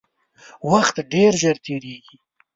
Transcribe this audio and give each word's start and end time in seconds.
وخت 0.71 0.95
ډیر 1.11 1.31
ژر 1.41 1.55
تیریږي 1.65 2.17